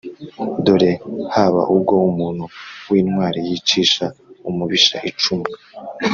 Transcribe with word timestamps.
dore 0.65 0.91
haba 1.33 1.61
ubwo 1.73 1.93
umuntu 2.09 2.43
w’intwari 2.89 3.39
yicisha 3.47 4.05
umubisha 4.49 4.97
icumu; 5.09 5.47